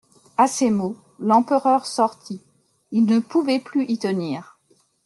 À 0.35 0.47
ces 0.47 0.71
mots 0.71 0.97
l'empereur 1.19 1.85
sortit: 1.85 2.41
il 2.89 3.05
ne 3.05 3.19
pouvait 3.19 3.59
plus 3.59 3.85
y 3.87 3.99
tenir. 3.99 4.57